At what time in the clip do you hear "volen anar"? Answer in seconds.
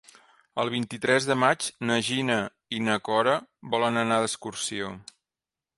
3.75-4.23